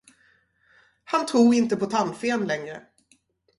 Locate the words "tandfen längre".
1.85-2.85